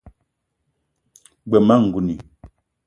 G-beu 1.49 1.63
ma 1.67 1.75
ngouni 1.85 2.15